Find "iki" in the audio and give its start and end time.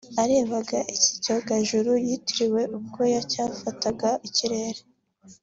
0.95-1.11